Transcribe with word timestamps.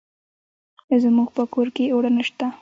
زموږ 1.03 1.27
په 1.35 1.43
کور 1.53 1.67
کې 1.75 1.91
اوړه 1.93 2.09
نشته. 2.17 2.45